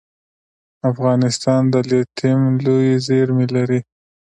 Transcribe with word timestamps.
افغانستان 0.91 1.61
د 1.73 1.75
لیتیم 1.89 2.41
لویې 2.65 2.95
زیرمې 3.07 3.47
لري 3.55 3.79